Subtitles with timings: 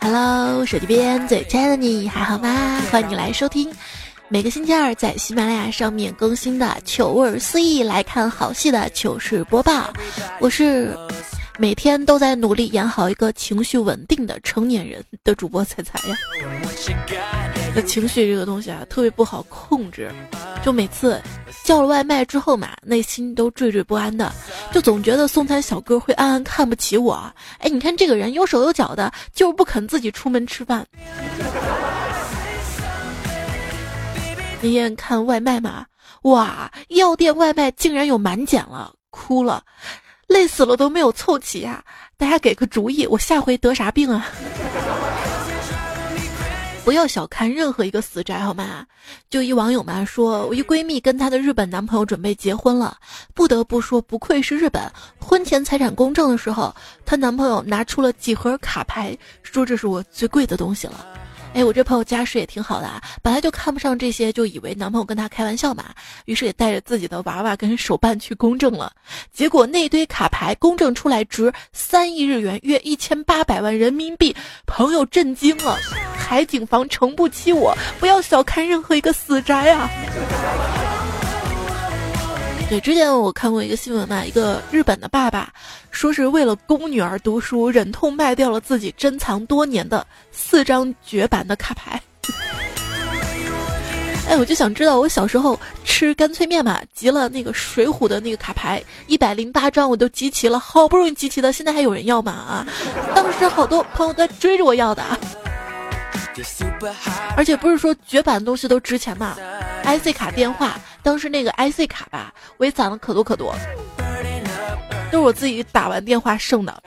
[0.00, 2.80] Hello，手机边最亲爱的你还好吗？
[2.90, 3.70] 欢迎你来收听
[4.28, 9.92] 每个星期二在喜马拉雅上面更新的糗味四溢来看好戏的糗事播报。
[10.40, 10.96] 我是
[11.58, 16.16] 每天都在努力演好一个情绪稳定的成年人的主播彩彩呀。
[17.82, 20.10] 情绪这个东西啊，特别不好控制，
[20.64, 21.20] 就每次
[21.64, 24.32] 叫了外卖之后嘛，内心都惴惴不安的，
[24.72, 27.32] 就总觉得送餐小哥会暗暗看不起我。
[27.58, 30.86] 哎，你看这个人有手有脚的，就是不肯自己出门吃饭。
[34.60, 35.86] 那天看外卖嘛，
[36.22, 39.62] 哇，药店外卖竟然有满减了，哭了，
[40.26, 41.84] 累死了都没有凑齐呀！
[42.16, 44.26] 大家给个主意，我下回得啥病啊？
[46.88, 48.86] 不要小看任何一个死宅，好吗？
[49.28, 52.96] 就一网友嘛说，我一闺蜜跟她的日本男朋友准备结婚了，
[53.34, 54.90] 不得不说不愧是日本。
[55.20, 56.74] 婚前财产公证的时候，
[57.04, 61.04] 她男朋友拿出了几盒卡牌，说这是我最贵的东西了。
[61.52, 65.84] 哎，我这朋友家世也挺好的啊，本来就看不上这些，就以为男朋友跟她开玩笑嘛，
[66.24, 68.90] 于是也带着自己的娃娃跟手办去公证了。
[69.30, 74.34] 结果那堆卡牌公证出来值三亿日元，约一千八百万人民币，
[74.66, 75.76] 朋友震惊了。
[76.28, 79.88] 海景房撑不起我，不要小看任何一个死宅啊！
[82.68, 85.48] 对，之前我看过一个新闻嘛，一个日本的爸爸
[85.90, 91.98] 说是为了供女儿读书，忍痛卖掉了自己珍藏多年的四张绝版的卡牌。
[94.28, 102.32] 哎，我就想知道，我小时候吃干脆面嘛，集了那个水浒的那个卡牌一百零八张，我都集齐了，好不容易集齐的，现在还有人要吗？
[102.32, 102.66] 啊，
[103.14, 105.02] 当时好多朋友在追着我要的。
[107.36, 109.36] 而且不是说绝版的东西都值钱嘛
[109.84, 113.54] ？IC 卡电话，当时那个 IC 卡吧，我也攒了可多可多，
[115.10, 116.82] 都是我自己打完电话剩的。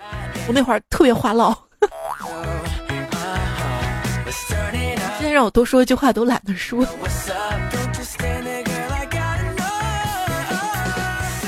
[0.47, 1.53] 我那会儿特别话唠，
[5.17, 6.85] 现在让我多说一句话都懒得说。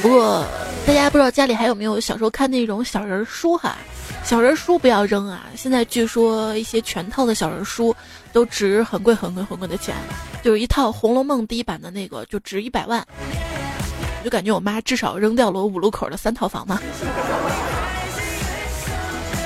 [0.01, 0.45] 不过
[0.85, 3.77] 大家不知道家里还有没有小时候看那种小人书哈？
[4.23, 5.43] 小人书不要扔啊！
[5.55, 7.95] 现在据说一些全套的小人书
[8.31, 9.93] 都值很贵很贵很贵的钱，
[10.41, 13.05] 就是一套《红楼梦》第一版的那个就值一百万。
[14.19, 16.81] 我就感觉我妈至少扔掉了我五路口的三套房嘛。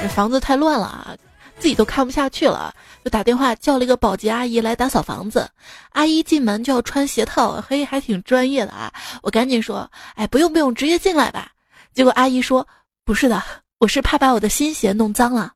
[0.02, 1.18] 这房子太乱了啊，
[1.60, 2.74] 自己都看不下去了，
[3.04, 5.50] 就打电话叫了一个保洁阿姨来打扫房子。
[5.90, 8.94] 阿姨进门就要穿鞋套，嘿，还挺专业的啊！
[9.24, 11.52] 我赶紧说：“哎，不用不用，直接进来吧。”
[11.94, 12.66] 结果阿姨说
[13.04, 13.44] ：“不是的。”
[13.80, 15.54] 我是怕把我的新鞋弄脏了。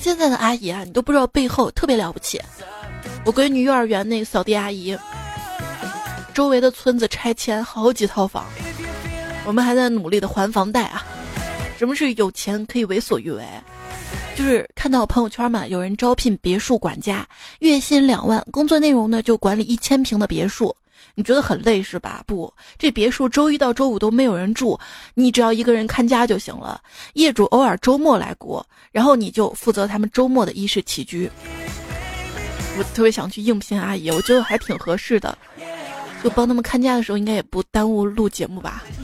[0.00, 2.40] 现在的阿姨啊，你都不知道背后特别了不起。
[3.24, 4.98] 我闺女幼儿园那扫地阿姨，
[6.34, 8.44] 周围的村子拆迁好几套房，
[9.46, 11.06] 我们还在努力的还房贷啊。
[11.78, 13.44] 什么是有钱可以为所欲为？
[14.34, 17.24] 就是看到朋友圈嘛，有人招聘别墅管家，
[17.60, 20.74] 月薪两万，工作内容呢就管理一千平的别墅。
[21.20, 22.24] 你觉得很累是吧？
[22.26, 24.80] 不，这别墅周一到周五都没有人住，
[25.12, 26.80] 你只要一个人看家就行了。
[27.12, 31.30] 业主偶尔周末来过，然后你就负责他们周末的衣食起居。
[32.78, 35.36] 我特别想去应聘阿姨，我觉得还挺合适的，
[36.24, 38.82] 就帮他们看家的时候，应该也不耽误录节目吧。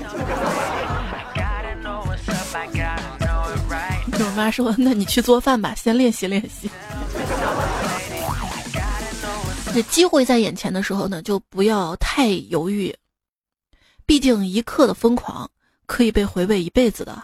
[4.19, 6.71] 我妈说：“那你去做饭吧，先练习练习。”
[9.77, 12.97] 这机会在眼前的时候呢，就不要太犹豫。
[14.07, 15.51] 毕竟一刻的疯狂
[15.85, 17.23] 可以被回味一辈子的。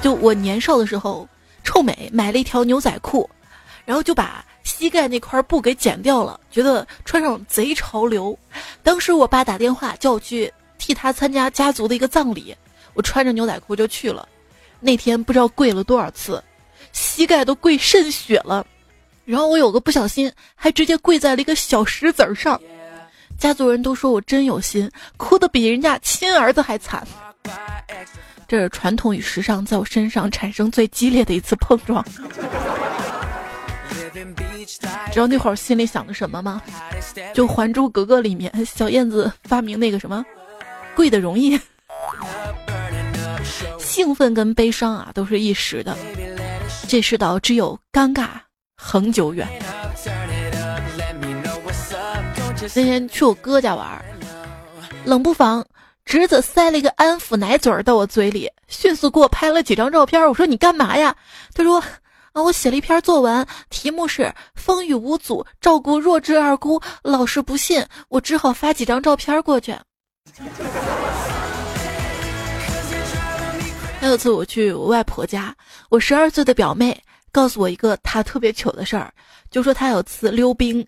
[0.00, 1.28] 就我年少的时候，
[1.64, 3.28] 臭美买了一条牛仔裤，
[3.84, 8.38] 然后就把膝盖那块布给剪掉了，觉得穿上贼潮流。
[8.84, 12.54] 当时我爸打电话叫我去替他参加家族的一个葬礼，
[12.94, 14.28] 我穿着牛仔裤就去了。
[14.78, 16.40] 那天不知道跪了多少次，
[16.92, 18.64] 膝盖都跪渗血了。
[19.32, 22.60] 然后我有个不小心，还直接跪在了一个小石子儿上，
[23.38, 27.02] 家族人都说我真有心，哭得比人家亲儿子还惨。
[28.46, 32.04] 这是传统与时尚在我身上产生最激烈的一次碰撞。
[35.10, 36.60] 知道那会儿心里想的什么吗？
[37.32, 40.22] 就《还珠格格》里面小燕子发明那个什么，
[40.94, 41.58] 跪的容易。
[43.78, 45.96] 兴奋跟悲伤啊，都是一时的，
[46.86, 48.26] 这世道只有尴尬。
[48.84, 49.48] 恒久远。
[52.74, 54.04] 那天去我哥家玩，
[55.04, 55.64] 冷不防
[56.04, 60.20] 侄子塞了一个安抚奶嘴儿到我嘴里，迅速给我拍了几张照片。
[60.28, 61.14] 我说你干嘛呀？
[61.54, 61.82] 他说
[62.32, 66.80] 啊，我写了一篇作文，题目是“风雨无阻照顾弱智二姑”。
[67.02, 69.76] 老师不信，我只好发几张照片过去。
[74.00, 75.54] 还有次我去我外婆家，
[75.88, 77.00] 我十二岁的表妹
[77.32, 79.12] 告诉我一个他特别糗的事儿，
[79.50, 80.86] 就说他有次溜冰，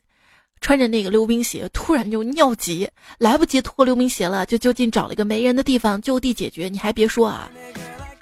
[0.60, 2.88] 穿着那个溜冰鞋，突然就尿急，
[3.18, 6.68] 来不及脱溜冰鞋了，就就近找了一个没人的地方就地解决。
[6.68, 7.50] 你还别说啊，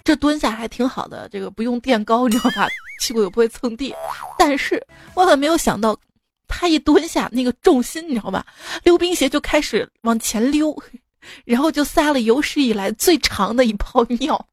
[0.05, 2.69] 这蹲下还挺好的，这个不用垫高，你知道吧？
[3.03, 3.93] 屁股也不会蹭地。
[4.39, 4.81] 但是
[5.15, 5.99] 万万没有想到，
[6.47, 8.47] 他一蹲下，那个重心你知道吧？
[8.85, 10.73] 溜冰鞋就开始往前溜。
[11.45, 14.45] 然后就撒了有史以来最长的一泡尿。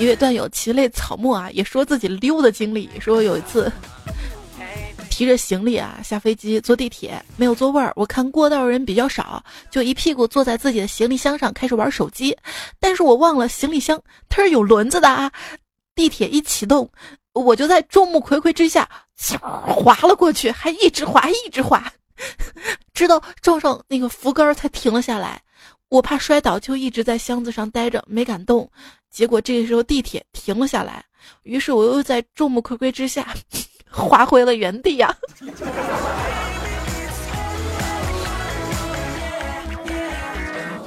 [0.00, 3.70] 一位段友奇类草木啊，也说自己溜的经历，说有一次
[5.10, 12.34] 提着行李啊下飞机坐地铁没有座位儿，我看过道人比较少，就一屁股坐在自己的行李箱上开始玩手机，
[12.80, 14.00] 但是我忘了行李箱
[14.30, 15.30] 它是有轮子的啊，
[15.94, 16.90] 地铁一启动。
[17.34, 18.88] 我就在众目睽睽之下
[19.38, 21.92] 滑了过去，还一直滑一直滑，
[22.94, 25.42] 直到撞上那个扶杆才停了下来。
[25.90, 28.70] 我怕摔倒，就一直在箱子上待着，没敢动。
[29.10, 31.04] 结果这个时候地铁停了下来，
[31.42, 33.26] 于是我又在众目睽睽之下
[33.90, 35.14] 滑回了原地 呀。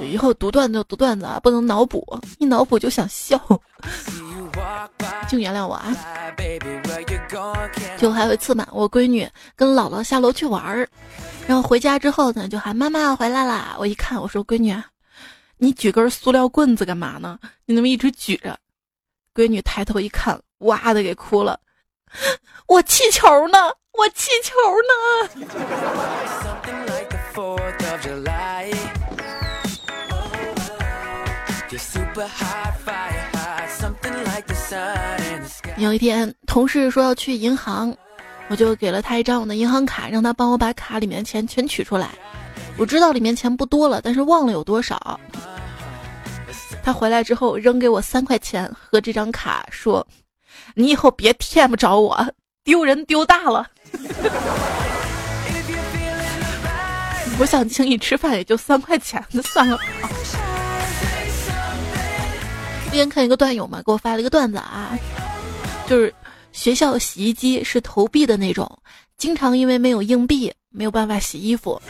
[0.00, 2.06] 以后读段子读段子啊，不能脑补，
[2.38, 3.40] 一脑补就想笑。
[5.28, 5.92] 请原谅我啊！
[7.98, 10.86] 就还有一次嘛，我闺女跟姥姥下楼去玩儿，
[11.48, 13.74] 然后回家之后呢，就喊妈妈回来啦。
[13.78, 14.72] 我一看，我说闺女，
[15.58, 17.38] 你举根塑料棍子干嘛呢？
[17.66, 18.58] 你那么一直举着。
[19.34, 21.58] 闺女抬头一看，哇的给哭了。
[22.66, 23.58] 我气球呢？
[23.92, 24.54] 我气球
[24.88, 24.92] 呢？
[35.76, 37.96] 有一天，同事说要去银行，
[38.48, 42.10] 我就给了他一张我的银行卡，让他帮我把卡里面的钱全取出来。
[42.76, 45.20] 我知道里面钱不多了，但是忘了有多少。
[46.82, 50.06] 他回来之后扔给我三块钱和这张卡，说
[50.74, 52.26] ：“你以后别骗不着我，
[52.62, 53.66] 丢人丢大了。
[57.38, 59.78] ”我想请你吃饭，也就三块钱，那算了。
[62.90, 64.96] 今天看一个段友嘛，给我发了一个段子啊，
[65.86, 66.14] 就是
[66.52, 68.70] 学校洗衣机是投币的那种，
[69.16, 71.80] 经常因为没有硬币没有办法洗衣服。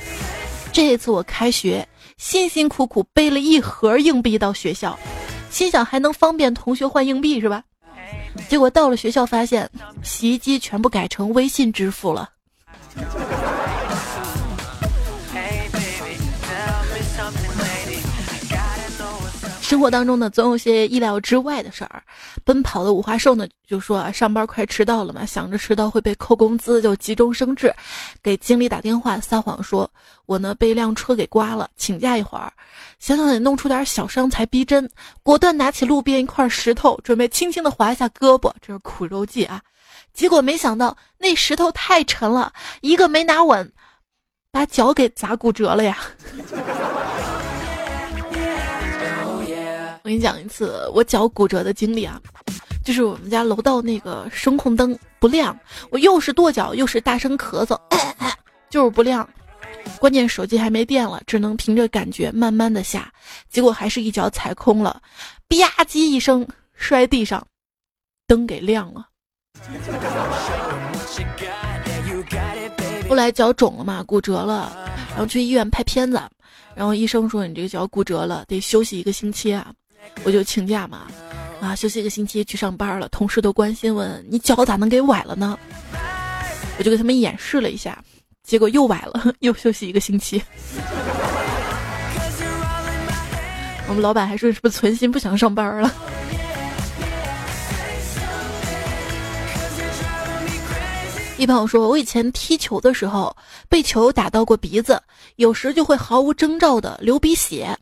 [0.74, 1.88] 这一次我开学，
[2.18, 4.98] 辛辛苦苦背了一盒硬币到学校，
[5.48, 7.62] 心想还能方便同学换硬币是吧？
[8.48, 9.70] 结果到了学校发现，
[10.02, 12.28] 洗衣机全部改成微信支付了。
[19.64, 22.02] 生活当中呢，总有些意料之外的事儿。
[22.44, 27.74] 奔跑的五花兽呢，就说啊，上班快迟到了嘛，想着迟到会被扣工资，就急中生智，
[28.22, 29.90] 给经理打电话撒谎说，
[30.26, 32.52] 我呢被一辆车给刮了，请假一会儿。
[32.98, 34.88] 想想得弄出点小伤才逼真，
[35.22, 39.62] 果断拿起路边一块石头，准备轻轻的划一下胳膊，这是苦肉计啊。
[40.12, 42.52] 结果没想到那石头太沉了，
[42.82, 43.72] 一个没拿稳，
[44.52, 45.96] 把脚给砸骨折了呀。
[50.14, 52.20] 你讲一次我脚骨折的经历啊，
[52.84, 55.58] 就是我们家楼道那个声控灯不亮，
[55.90, 57.78] 我又是跺脚又是大声咳嗽，
[58.70, 59.28] 就是不亮。
[59.98, 63.12] 关键手机还没电了，只能凭着感觉慢慢的下，
[63.50, 65.00] 结果还是一脚踩空了，
[65.48, 67.46] 吧唧一声摔地上，
[68.26, 69.08] 灯给亮了。
[73.08, 74.72] 后来脚肿了嘛，骨折了，
[75.10, 76.20] 然后去医院拍片子，
[76.74, 79.72] 然后医生说你这个脚骨折了，得休息一个星期啊。
[80.24, 81.06] 我就请假嘛，
[81.60, 83.08] 啊，休息一个星期去上班了。
[83.08, 85.58] 同事都关心问你脚咋能给崴了呢？
[86.78, 88.02] 我就给他们演示了一下，
[88.42, 90.42] 结果又崴了， 又休息一个星期。
[93.86, 95.92] 我们老板还说是不是存心不想上班了？
[101.36, 103.36] 一朋友说，我以前踢球的时候
[103.68, 105.02] 被球打到过鼻子，
[105.36, 107.76] 有时就会毫无征兆的流鼻血。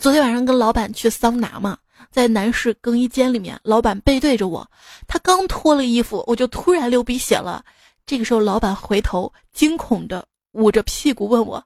[0.00, 1.78] 昨天晚上跟老板去桑拿嘛，
[2.10, 4.68] 在男士更衣间里面，老板背对着我，
[5.06, 7.64] 他刚脱了衣服，我就突然流鼻血了。
[8.06, 11.62] 这个时候，老板回头惊恐的捂着屁股问我：“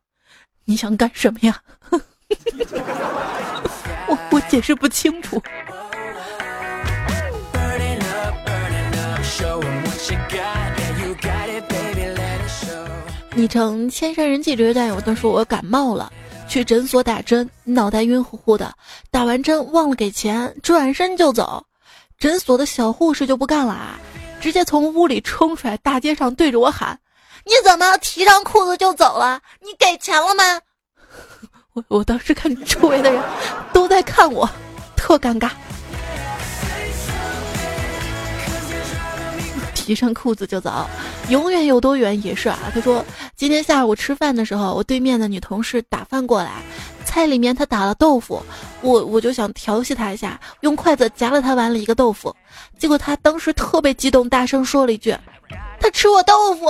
[0.65, 1.61] 你想干什么呀？”
[4.07, 5.43] 我我解释不清楚。
[13.35, 16.13] 你成千山人迹这位战友都说我感冒了。
[16.49, 18.75] 去诊所打针，脑袋晕乎乎的，
[19.11, 21.65] 打完针忘了给钱，转身就走。
[22.19, 23.99] 诊所的小护士就不干了啊，
[24.41, 26.99] 直接从屋里冲出来，大街上对着我喊
[27.45, 29.41] ：“你怎么提上裤子就走了？
[29.61, 30.61] 你给钱了吗？”
[31.75, 33.23] 我我当时看周围的人
[33.73, 34.49] 都在看我，
[34.97, 35.51] 特尴尬。
[39.89, 40.87] 提上裤子就走，
[41.31, 42.59] 永远有多远也是啊。
[42.75, 43.03] 他说，
[43.35, 46.61] 今天下午吃饭的时候，我对面的女同事打饭过来，
[47.07, 48.43] 菜里面她打了豆腐，
[48.83, 52.37] 我我就想调戏她一下，用筷子夹了她碗里一个豆腐，
[52.79, 55.17] 结果她当时特别激动，大声说了一句
[55.81, 56.67] ：“她吃我豆腐。”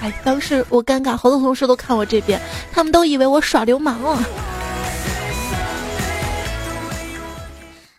[0.00, 2.40] 哎，当时我尴尬，好多同事都看我这边，
[2.72, 4.22] 他们都以为我耍流氓了。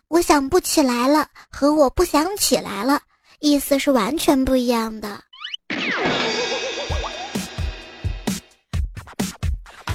[0.08, 3.02] 我想不起来了，和我不想起来了。
[3.46, 5.20] 意思是完全不一样的。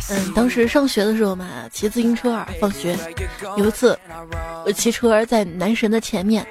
[0.08, 2.96] 嗯，当时上学的时候嘛，骑自行车啊放学，
[3.56, 3.98] 有一次
[4.64, 6.46] 我骑车在男神的前面，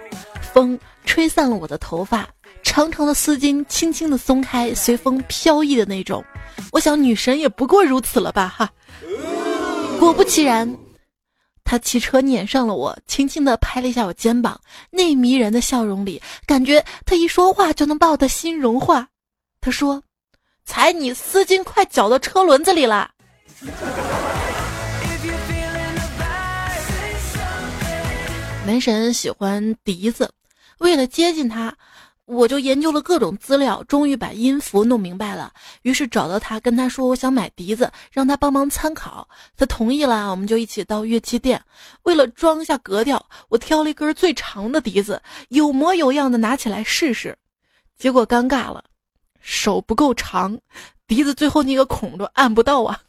[0.54, 2.28] 风吹散了我的头发，
[2.64, 6.22] 长长的丝巾轻轻的松开，随风飘逸的那种。
[6.74, 8.70] 我想女神也不过如此了吧哈。
[10.02, 10.78] 果不其然。
[11.70, 14.60] 他骑车撵上了我，轻轻地拍了一下我肩膀，
[14.90, 19.08] 那迷人的笑容里，感觉他一说话就能把我的心融化。
[19.62, 20.02] 他说
[20.66, 23.12] ：“踩你丝巾快绞到车轮子里了。”
[28.66, 30.28] 男神喜欢笛子，
[30.80, 31.72] 为了接近他。
[32.30, 35.52] 我就研究了各种资料，终于把音符弄明白了。
[35.82, 39.28] 于是找到他，跟他说我想买笛子，让他帮忙参考。
[39.58, 41.60] 他同意了，我们就一起到乐器店。
[42.04, 47.36] 为了装下格调，我挑了一根最长的笛子，有模有样的拿起来试试。
[47.98, 48.84] 结果尴尬了，
[49.42, 50.60] 手不够长，
[51.08, 53.02] 笛子最后那个孔都按不到啊。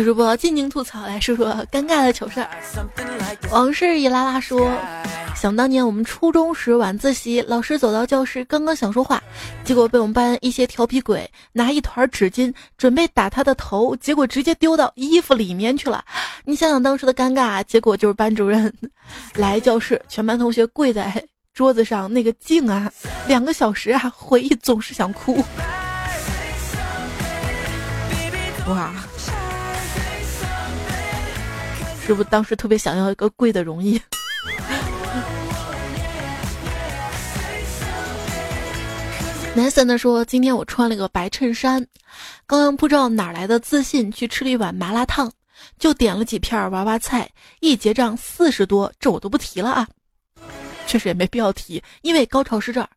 [0.00, 2.48] 糗主播静静吐槽，来说说尴尬的糗事儿。
[3.50, 4.72] 往事一拉拉说，
[5.36, 9.22] 想当年我们初中时晚自习，老师走到教室，刚刚想说话，
[9.62, 16.02] 结果被我们班一些调皮鬼拿一团纸巾准备打他的头，结果直接丢到衣服里面去了。
[16.46, 18.72] 你想想当时的尴尬，结果就是班主任
[19.36, 22.90] 来教室，全班同学跪在桌子上，那个静啊，
[23.26, 25.44] 两个小时啊，回忆总是想哭。
[28.66, 28.94] 哇！
[32.10, 33.92] 是不是当时特别想要一个贵的容易？
[39.54, 41.86] 男森的说：“今天我穿了个白衬衫，
[42.48, 45.30] 刚刚不知道哪来的自信去吃了一碗麻辣烫，
[45.78, 49.86] 就点了几片娃娃菜，一结账四十多，这我都不提了啊。
[50.88, 52.88] 确实也没必要提，因为高潮是这儿。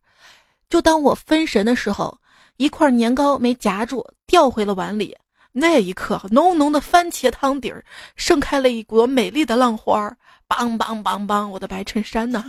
[0.68, 2.18] 就当我分神的时候，
[2.56, 5.16] 一块年糕没夹住，掉回了碗里。”
[5.56, 7.84] 那一刻，浓浓的番茄汤底儿
[8.16, 10.16] 盛开了一股美丽的浪花儿，
[10.48, 12.44] 梆梆梆梆，我的白衬衫呢？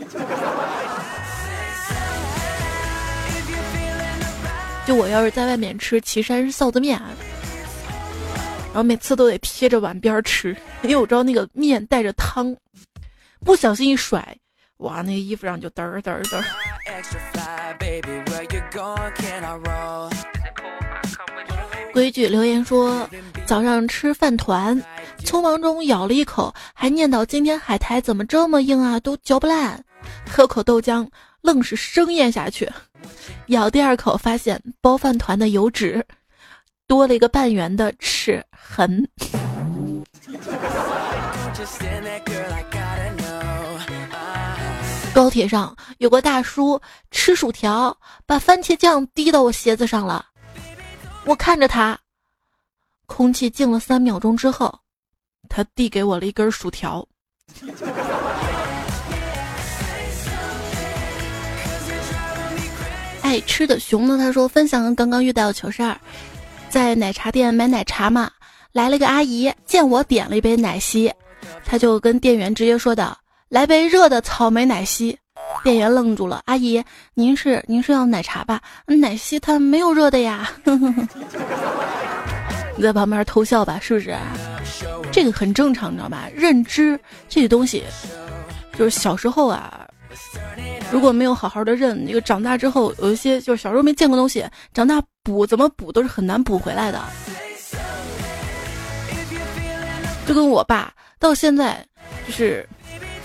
[4.87, 6.99] 就我要是在外面吃岐山臊子面，
[8.69, 12.57] 然后每次都得贴着碗边吃，因为我知道那个面带着汤，
[13.41, 14.35] 不小心一甩，
[14.77, 16.43] 哇，那个衣服上就嘚儿嘚儿嘚儿。
[21.95, 23.09] 规矩留言说，
[23.45, 24.77] 早上吃饭团，
[25.23, 29.81] 匆忙中咬了一口，还念叨今天海苔怎么这么硬啊，都嚼不烂。
[30.29, 31.07] 喝口豆浆，
[31.41, 32.69] 愣是生咽下去。
[33.47, 36.05] 咬第二口，发现包饭团的油脂
[36.85, 39.07] 多了一个半圆的齿痕。
[45.13, 46.77] 高铁上有个大叔
[47.09, 50.25] 吃薯条，把番茄酱滴到我鞋子上了。
[51.25, 51.99] 我看着他，
[53.07, 54.79] 空气静了三秒钟之后，
[55.49, 57.05] 他递给我了一根薯条。
[63.23, 64.19] 爱吃的熊呢？
[64.19, 65.99] 他说分享刚刚遇到的糗事儿，
[66.69, 68.31] 在奶茶店买奶茶嘛，
[68.71, 71.11] 来了个阿姨，见我点了一杯奶昔，
[71.65, 73.17] 他就跟店员直接说道
[73.49, 75.17] ：“来杯热的草莓奶昔。”
[75.63, 76.83] 店员愣住了，阿姨，
[77.13, 78.61] 您是您是要奶茶吧？
[78.85, 80.49] 奶昔它没有热的呀。
[82.77, 84.15] 你在旁边偷笑吧，是不是？
[85.11, 86.27] 这个很正常，你知道吧？
[86.35, 87.83] 认知这个东西，
[88.77, 89.87] 就是小时候啊，
[90.91, 97.01] 如果没有好好的认，那个长大之后有一些就是小时候没见过东西，长大补怎么补都是很难补回来的。
[100.27, 101.85] 就跟我爸到现在
[102.27, 102.67] 就是。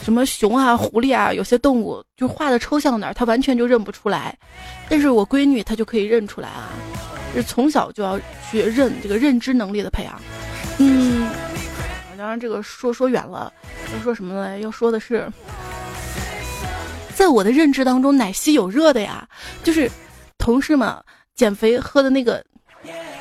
[0.03, 4.37] 什么熊啊、狐狸啊，有些动物就画的抽象点，他完全就认不出来。
[4.89, 6.71] 但是我闺女她就可以认出来啊，
[7.35, 8.19] 是从小就要
[8.51, 10.21] 去认这个认知能力的培养。
[10.79, 11.29] 嗯，
[12.17, 13.53] 当然这个说说远了，
[13.95, 14.59] 要说什么呢？
[14.61, 15.31] 要说的是，
[17.15, 19.29] 在我的认知当中，奶昔有热的呀，
[19.63, 19.91] 就是
[20.39, 20.93] 同事们
[21.35, 22.43] 减肥喝的那个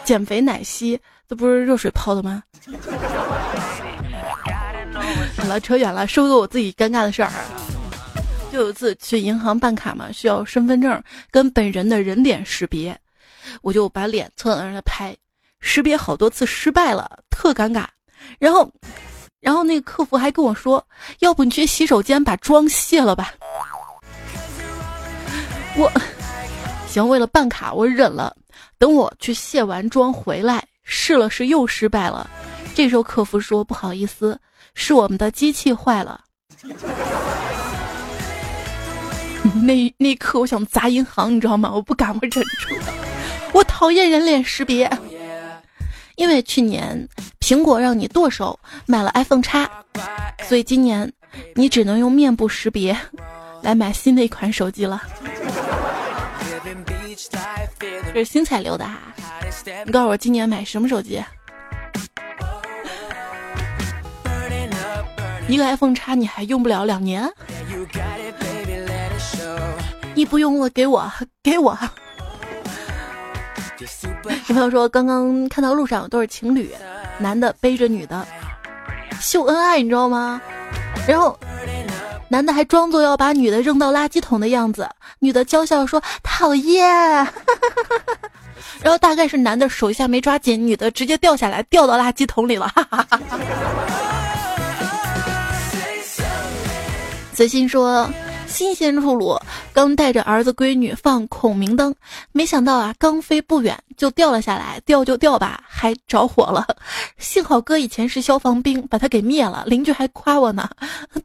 [0.06, 2.42] 减肥奶昔，这不是热水泡的吗？
[5.38, 7.32] 好了，扯远了，说个我自己尴尬的事儿。
[8.52, 12.98] 就有一次去银行办卡嘛，需要身份证跟本人的人脸识别，
[13.62, 15.16] 我就把脸侧在那儿拍，
[15.60, 17.86] 识别好多次失败了，特尴尬。
[18.40, 18.70] 然后，
[19.40, 20.84] 然后那个客服还跟我说
[21.20, 23.34] ：“要不你去洗手间把妆卸了吧。”
[25.78, 25.92] 我
[26.90, 28.36] 行，为了办卡我忍了。
[28.80, 32.30] 等我去卸完妆回来，试了试又失败了。
[32.74, 34.40] 这时候客服说：“不好意思，
[34.82, 36.22] 是我们的机器坏了。
[39.62, 41.70] ”那那一刻我想砸银行，你知道吗？
[41.74, 42.44] 我不敢，我忍住。
[43.52, 44.90] 我讨厌人脸识别，
[46.16, 47.08] 因为去年
[47.42, 49.70] 苹果让你剁手买了 iPhone 叉，
[50.48, 51.12] 所以今年
[51.56, 52.98] 你只能用面部识别
[53.62, 55.04] 来买新的一款手机了。
[58.14, 58.98] 这是新彩留的哈，
[59.86, 61.22] 你告诉我今年买什么手机？
[65.50, 67.28] 一个 iPhone 叉你还用不了两年？
[70.14, 71.76] 你不用了给我给我。
[74.48, 76.72] 有朋友说，刚刚看到路上有对情侣，
[77.18, 78.24] 男的背着女的
[79.20, 80.40] 秀恩爱，你知道吗？
[81.08, 81.36] 然后
[82.28, 84.88] 男的还装作要把女的扔到垃圾桶的样子，
[85.18, 86.88] 女的娇笑说讨厌。
[88.82, 92.72] 然后大概是男的手一下没抓紧，女的直接掉下来，掉到垃圾桶里了。
[97.40, 98.06] 子欣说。
[98.48, 99.40] 新鲜出炉，
[99.72, 101.96] 刚带着儿子闺女放孔明灯，
[102.34, 106.68] 没想到啊，刚飞不远就掉了下来，掉就掉吧，还着火了。
[107.20, 109.64] 幸好哥以前是消防兵，把他给灭了。
[109.68, 110.68] 邻居还夸我呢，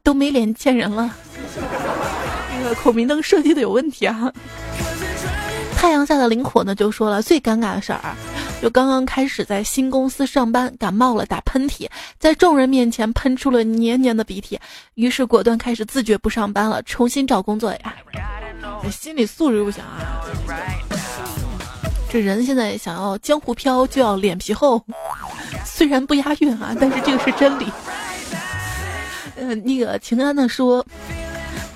[0.03, 1.13] 都没脸见人了。
[1.57, 4.31] 那个孔明灯设计的有问题啊。
[5.85, 8.15] 太阳下的灵火呢，就说了最尴尬的事儿，
[8.59, 14.59] 就刚刚开始在新公司上班，感冒了，打喷嚏，在众人面前喷出了黏黏的鼻涕，
[14.95, 17.95] 于是果断开始自觉不上班了，重新找工作呀。
[18.89, 20.25] 心理素质不行啊！
[22.09, 24.83] 这人现在想要江湖飘，就要脸皮厚，
[25.63, 27.71] 虽然不押韵啊，但是这个是真理。
[29.37, 30.83] 呃，那个秦安呢说。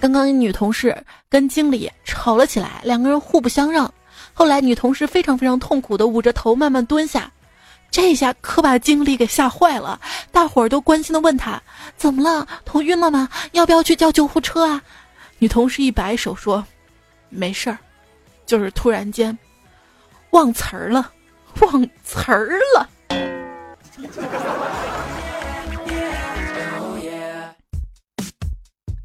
[0.02, 0.96] 刚刚女同事
[1.30, 3.94] 跟经理吵了起来，两个人互不相让。
[4.40, 7.30] 后来女同事非常非常痛苦的捂着头慢慢蹲下，
[7.92, 10.00] 这下可把经理给吓坏了。
[10.32, 11.62] 大伙儿都关心的问他
[11.98, 12.48] ：“怎么了？
[12.64, 13.28] 头晕了吗？
[13.52, 14.82] 要不要去叫救护车啊？”
[15.40, 16.66] 女同事一摆手说
[17.28, 17.78] ：“没事儿，
[18.46, 19.38] 就是突然间
[20.30, 21.12] 忘词儿了，
[21.60, 22.88] 忘词儿了。”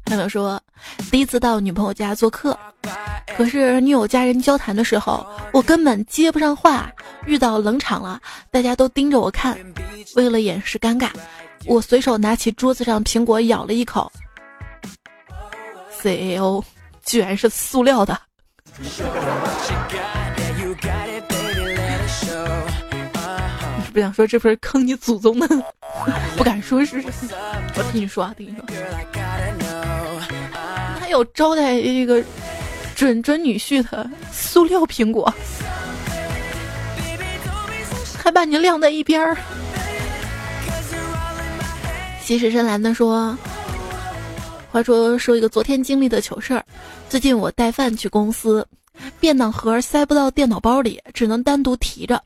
[0.05, 0.61] 朋友说，
[1.11, 2.57] 第一次到女朋友家做客，
[3.37, 6.91] 可是女友家人交谈的时候，我根本接不上话，
[7.25, 8.19] 遇到冷场了，
[8.49, 9.57] 大家都盯着我看。
[10.15, 11.09] 为了掩饰尴尬，
[11.65, 14.09] 我随手拿起桌子上苹果咬了一口。
[15.99, 16.63] ，C A O，
[17.03, 18.17] 居然是塑料的。
[18.77, 19.03] 你是
[23.93, 25.47] 不想说这不是坑你祖宗的？
[26.37, 28.65] 不敢说是，我听你说啊，听你说。
[31.09, 32.21] 有招待这个
[32.95, 35.31] 准准女婿的塑料苹果，
[38.17, 39.37] 还把你晾在一边儿。
[42.21, 43.37] 西施深蓝的说
[44.71, 46.65] ：“话说说一个昨天经历的糗事儿。
[47.09, 48.65] 最近我带饭去公司，
[49.19, 52.23] 便当盒塞不到电脑包里，只能单独提着。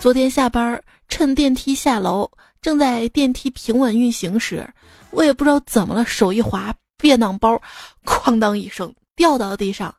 [0.00, 2.30] 昨天下班趁电梯下楼，
[2.62, 4.66] 正在电梯平稳运行时，
[5.10, 7.60] 我也不知道怎么了，手一滑。”便当包，
[8.06, 9.94] 哐当一声掉到了地上，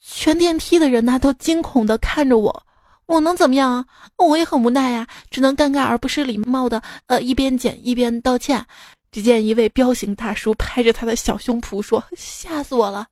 [0.00, 2.62] 全电梯的人呢都惊恐的看着我，
[3.06, 3.84] 我能怎么样啊？
[4.16, 8.64] 我也很无奈呀，只能尴尬而不失礼貌的呃一边捡一边道歉。
[9.12, 13.06] 只见一位彪形大叔拍着他的小胸脯说：“吓死我了，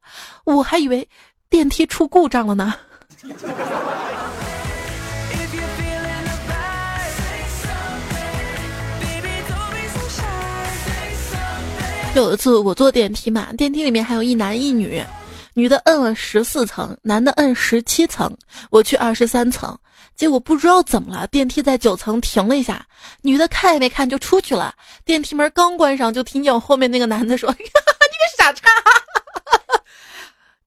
[0.44, 1.08] 我还以为
[1.48, 2.74] 电梯出故障了呢。”
[12.14, 15.02] 有一次我坐电梯嘛，电梯里面还有一男一女，
[15.54, 18.36] 女的摁了十四层，男的摁十七层，
[18.70, 19.76] 我去二十三层，
[20.16, 22.84] 结果不知道怎么了，电梯在九层停了一下，
[23.22, 27.70] 女的看也没看就出去了，电梯门刚关上，就听见我后面那个男的说： “你个
[28.36, 28.68] 傻叉！”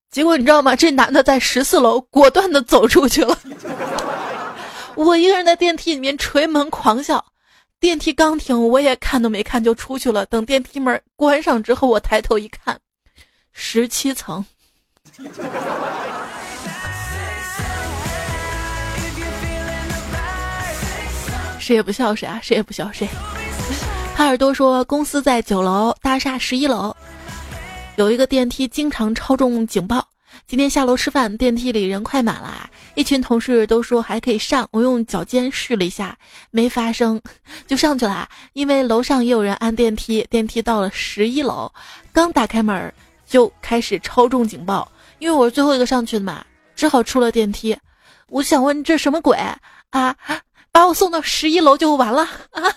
[0.09, 0.75] 结果你知道吗？
[0.75, 3.37] 这男的在十四楼果断的走出去了，
[4.95, 7.23] 我一个人在电梯里面捶门狂笑。
[7.79, 10.25] 电梯刚停，我也看都没看就出去了。
[10.25, 12.79] 等电梯门关上之后，我抬头一看，
[13.51, 14.43] 十七层。
[21.59, 23.07] 谁也不笑谁啊，谁也不笑谁。
[24.15, 26.95] 哈尔多说，公司在九楼，大厦十一楼，
[27.95, 30.07] 有一个电梯经常超重警报。
[30.45, 36.15] 今天下楼吃饭，电梯里人快满了，一群同事都说还可以上，我用脚尖试了一下，
[36.51, 37.19] 没发生，
[37.65, 38.29] 就上去了。
[38.53, 41.71] 因为楼上也有人按电梯，电梯到了十一楼，
[42.13, 42.93] 刚打开门
[43.25, 44.89] 就开始超重警报。
[45.19, 47.77] 因为我是最后一个上去的嘛，只好出了电梯。
[48.29, 49.37] 我想问这什么鬼
[49.89, 50.15] 啊？
[50.71, 52.27] 把我送到十一楼就完了。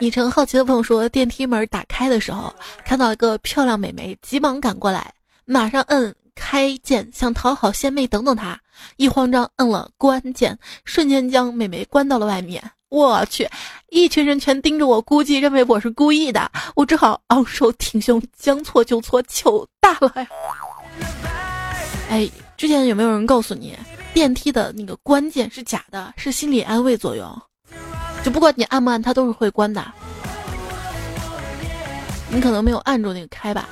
[0.00, 2.52] 昵称好奇的朋友说，电梯门打开的时候，
[2.84, 5.12] 看到一个漂亮美眉，急忙赶过来，
[5.44, 8.58] 马上摁开键，想讨好仙妹等等她。
[8.96, 12.62] 一慌张摁了关键，瞬间将美眉关到了外面。
[12.88, 13.48] 我去，
[13.88, 16.50] 一群人全盯着我，估计认为我是故意的。
[16.74, 20.26] 我只好昂首挺胸，将错就错，糗大了呀！
[22.10, 23.74] 哎，之前有没有人告诉你，
[24.12, 27.42] 电梯的那个关键是假的，是心理安慰作用？
[28.22, 29.82] 就不管你按不按，它都是会关的。
[32.28, 33.66] 你可能没有按住那个开吧？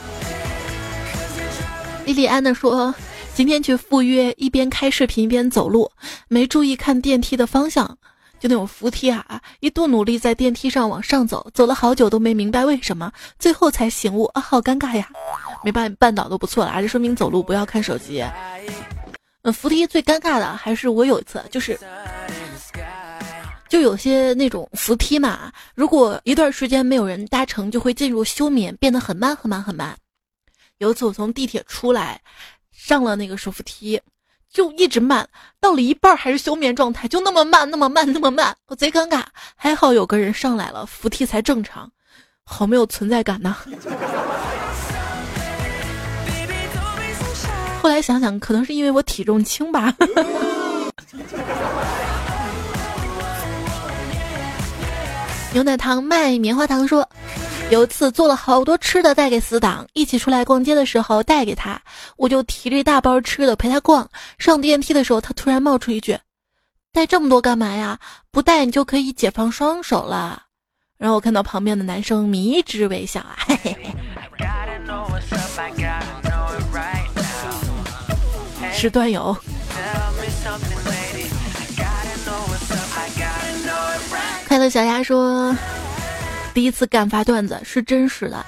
[2.07, 2.95] 莉莉安的说，
[3.41, 5.91] 今天去赴约，一边开视频一边走路，
[6.29, 7.97] 没注意看电梯的方向。
[8.39, 15.09] 就那种扶梯啊，一度努力在电梯上往上走，走了好久都没明白为什么，最后才醒悟啊，好尴尬呀！
[15.65, 18.23] 没把绊倒都不错了，还是说明走路不要看手机。
[19.41, 21.81] 嗯，扶梯最尴尬的还是我有一次，就是
[23.71, 29.97] 就有些那种扶梯嘛，如果一段时间没有人搭乘，就会进入休眠，变得很慢很慢很慢。
[30.77, 32.21] 有一次我从地铁出来，
[32.73, 34.01] 上了那个手扶梯。
[34.53, 35.29] 就一直慢，
[35.61, 39.23] 到了一半还是休眠状态，就那么慢，那么慢，那么慢，我贼尴尬。
[39.55, 41.89] 还好有个人上来了，扶梯才正常，
[42.43, 43.57] 好没有存在感呐。
[47.81, 49.95] 后来想想，可能是因为我体重轻吧。
[55.55, 57.09] 牛奶糖卖棉花糖说。
[57.71, 61.81] 有一次做了好多吃的带给死党，一起出来逛街的时候带给他，
[62.17, 64.11] 我就提着一大包吃的陪他逛。
[64.39, 66.19] 上电梯的时候，他突然冒出一句
[66.93, 68.01] ：“带这么多干嘛呀？
[68.33, 70.43] 不带你就可以解放双手了。”
[70.99, 73.95] 然后我看到旁边的男生迷之微笑啊，嘿嘿嘿。
[78.73, 79.37] 是段友。
[84.49, 85.55] 快乐小鸭说。
[86.53, 88.45] 第一次敢发段子是真实的，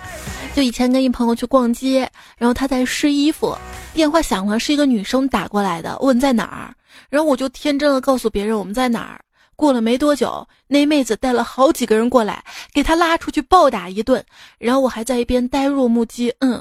[0.54, 3.56] 就以前跟一朋友去逛街，然后他在试衣服，
[3.94, 6.74] 电话响了，是一个女生打过来的，问在哪儿，
[7.08, 9.20] 然后我就天真的告诉别人我们在哪儿。
[9.54, 14.24] 过了没多久，那妹子带了好几个人过来，给他拉出去暴打一顿，
[14.58, 16.34] 然后我还在一边呆若木鸡。
[16.40, 16.60] 嗯，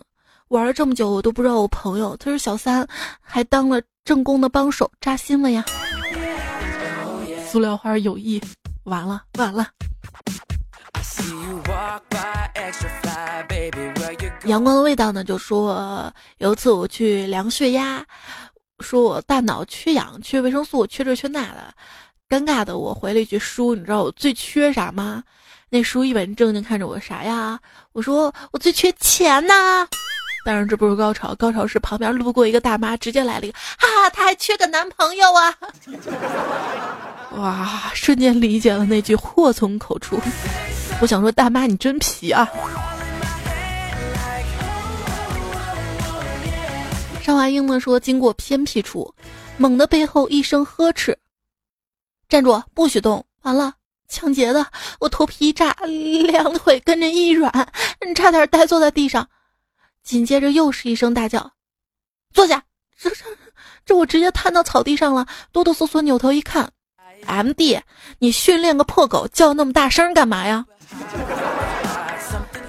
[0.49, 2.87] 玩了这么久，我都不知道我朋友他是小三，
[3.19, 5.65] 还当了正宫的帮手，扎心了呀！
[7.49, 8.39] 塑料花有意，
[8.83, 9.67] 完了完了。
[14.45, 15.23] 阳光的味道呢？
[15.23, 18.03] 就说有一次我去量血压，
[18.79, 21.73] 说我大脑缺氧，缺维生素，缺这缺那的。
[22.27, 25.23] 尴尬的我回了一句：“叔，你知道我最缺啥吗？”
[25.69, 27.59] 那叔一本正经看着我：“啥呀？”
[27.93, 29.87] 我说：“我最缺钱呐。”
[30.43, 35.55] 当然这不是高潮，高潮是旁边路过一个大妈，直接来了一个：“哈哈，他还缺个男朋友啊！”
[37.37, 40.19] 哇，瞬间理解了那句祸从口出。
[41.01, 42.47] 我想说，大妈你真皮啊！
[47.23, 49.11] 邵华英呢说，经过偏僻处，
[49.57, 51.17] 猛的背后一声呵斥
[52.29, 53.73] ：“站住，不许动！”完了，
[54.07, 54.67] 抢劫的，
[54.99, 55.75] 我头皮一炸，
[56.27, 57.51] 两腿跟着一软，
[58.15, 59.27] 差点呆坐在地上。
[60.03, 61.51] 紧接着又是一声大叫
[62.31, 62.63] ：“坐下！”
[63.01, 63.25] 这这
[63.85, 66.71] 这，我直接瘫到草地上了，哆哆嗦嗦扭头一看
[67.25, 67.81] ，M D，
[68.19, 70.63] 你训练个破狗，叫那么大声干嘛呀？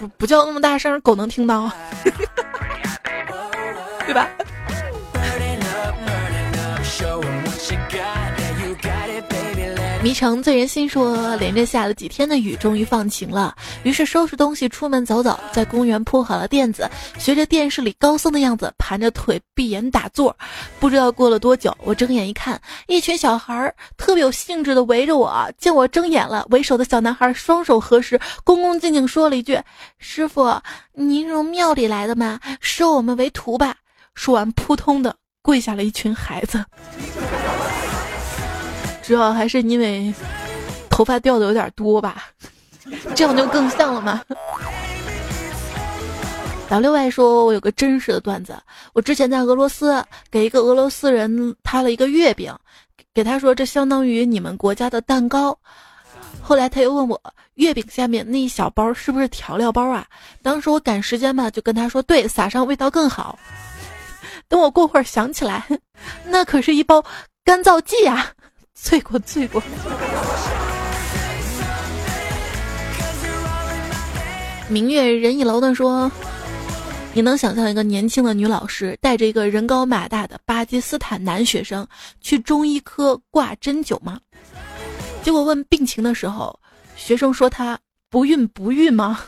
[0.01, 1.71] 不不叫那么大声，狗能听到，
[4.07, 4.29] 对吧？
[10.13, 13.57] 迷城醉人心说，连着下了几天的雨，终于放晴了。
[13.83, 16.87] 于是收拾东西出门走走，在公园铺好了垫子，
[17.19, 20.37] 学着电视里高僧的样子，盘着腿闭眼打坐。
[20.79, 25.51] 不知道过了多久，我睁眼一看，一群小孩儿特别有兴致的围着我。
[25.57, 29.59] 见我睁眼了，为首的小男孩双手合十，恭恭敬敬说了一句
[29.97, 30.61] ：“师傅，
[30.93, 32.39] 您从庙里来的吗？
[32.61, 33.77] 收我们为徒吧。”
[34.15, 36.63] 说完，扑通的跪下了一群孩子。
[39.03, 40.13] 主要还是因为
[40.89, 42.25] 头发掉的有点多吧，
[43.15, 44.23] 这样就更像了嘛。
[46.69, 48.57] W Y 说：“我有个真实的段子，
[48.95, 52.51] 我之前在俄罗斯给一个俄罗斯人摊了一个月饼，
[53.13, 55.59] 给他说这相当于你们国家的蛋糕。
[56.41, 57.21] 后来他又问我，
[57.55, 60.07] 月饼下面那一小包是不是调料包啊？
[60.41, 63.39] 当时我赶时间嘛，就跟他说，对，撒上味道更好。
[64.49, 65.67] 等我过会儿想起来，
[66.25, 67.05] 那可是一包
[67.45, 68.33] 干燥剂啊！
[68.83, 69.63] 醉过醉过。”
[74.69, 76.11] 明月人已楼的说。
[77.15, 81.87] 你能想象一个年轻的女老师带着一个人高马大的巴基斯坦男学生
[82.23, 84.19] 去中医科挂针灸吗？
[85.23, 86.59] 结果问病情的时候，
[86.97, 87.79] 学生说他
[88.13, 89.21] 不孕不育吗？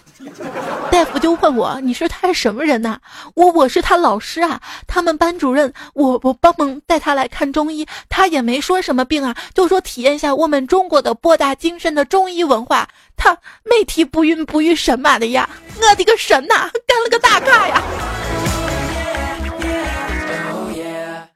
[0.90, 2.98] 大夫就问我你是他是什么人呐？
[3.34, 12.86] 我我是他老师啊，他们班主任，我我帮忙带他来看中医，他也没说什么病啊，就说体验一下我们中国的博大精深的中医文化。
[13.16, 15.48] 他没提不孕不育神马的呀，
[15.80, 17.82] 我的个神呐，干了个大咖呀！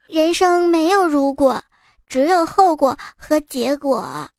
[0.07, 1.63] 人生没有如果，
[2.07, 4.29] 只有后果和结果。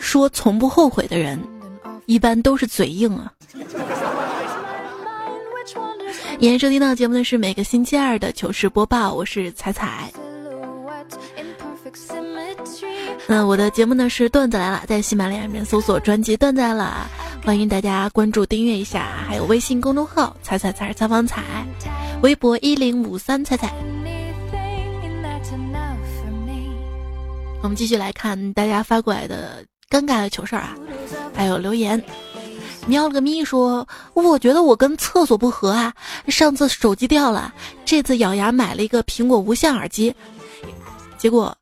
[0.00, 1.38] 说从不后悔的人，
[2.06, 3.32] 一般都是嘴硬啊。
[6.40, 10.10] 今天收听到节目的是每个星期二的糗事播报，我是彩彩。
[13.26, 17.06] 那我的节目呢是段子来了，在喜马拉雅里面搜索专辑段子来了，
[17.44, 21.44] 欢迎大家关注订阅一下，还有微信公众号彩彩彩采访彩，
[22.22, 23.72] 微博一零五三彩彩。
[27.62, 30.74] 我们继续来看大家发过来的尴尬的糗事儿啊，
[31.34, 32.02] 还有留言。
[32.86, 35.92] 喵了个咪说，我觉得我跟厕所不合啊，
[36.28, 37.52] 上次手机掉了，
[37.84, 40.14] 这次咬牙买了一个苹果无线耳机，
[41.18, 41.54] 结果。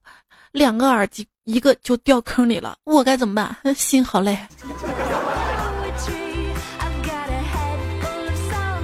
[0.51, 3.55] 两个耳机，一个就掉坑里了，我该怎么办？
[3.77, 4.37] 心好累。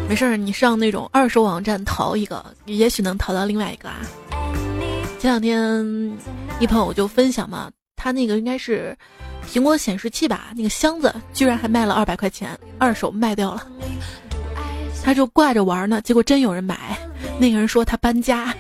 [0.07, 4.01] 没事儿，你上那种二手网站淘一个，也许能淘到另外一个啊。
[5.19, 6.19] 前两天
[6.61, 7.71] 一朋友就分享嘛，
[8.05, 8.95] 他那个应该是
[9.51, 13.67] 苹果显示器吧，那个箱子居然还卖了二百块钱，二手卖掉了。
[15.03, 16.99] 他就挂着玩呢，结果真有人买。
[17.39, 18.55] 那个人说他搬家。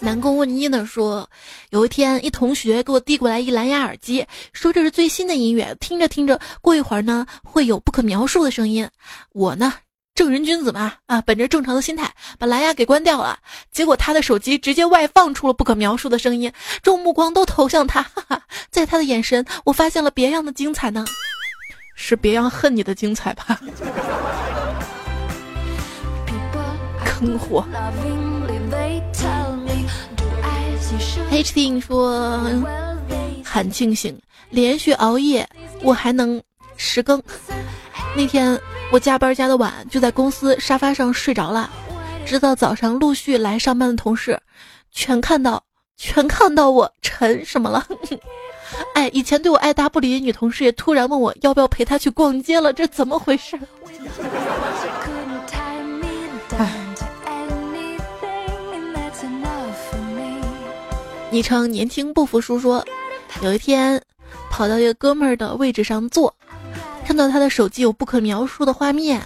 [0.00, 1.26] 南宫问一呢说，
[1.70, 8.86] 有一天一同学给我递过来一蓝牙耳机，说这是最新的音乐，听着听着，过一会儿呢会有不可描述的声音。
[9.32, 9.72] 我呢
[10.14, 13.36] 正人君子嘛，啊，本着正常的心态把蓝牙给关掉了，
[13.72, 16.52] 结果他的手机直接外放出了不可描述的声音，
[16.84, 21.04] 众目光都投向他，哈哈，在他的眼神，我发现了别样的精彩呢，
[21.96, 23.58] 是别样恨你的精彩吧？
[27.04, 27.66] 坑货。
[31.30, 32.40] H T 说
[33.44, 34.16] ：“很庆幸
[34.50, 35.48] 连续熬夜，
[35.82, 36.40] 我还能
[36.76, 37.20] 十更。
[38.16, 38.56] 那天
[38.92, 41.68] 我加班加的晚，就在公司沙发上睡着了，
[42.24, 44.38] 直到早上陆续来上班的同事，
[44.92, 45.62] 全看到，
[45.96, 47.84] 全看到我沉什么了。
[48.94, 53.58] 哎，以前对我爱答不理的女同事也突然问我要不要陪她去逛街了，这怎么回事？”
[61.30, 62.84] 昵称年轻不服输说，
[63.42, 64.00] 有一天
[64.50, 66.32] 跑到一个哥们儿的位置上坐，
[67.04, 69.20] 看到他的手机有不可描述的画面，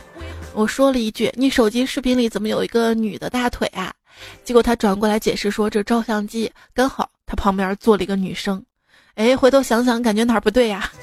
[0.53, 3.93] 我说了一句：“你手机视频里怎么有一个女的大腿啊？”
[4.45, 8.63] 结果他转过来解释说：“这照相机刚好他旁边坐了一个女生。”
[9.15, 10.91] 哎，回头想想感觉哪儿不对呀？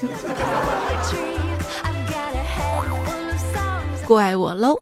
[4.06, 4.78] 怪我喽！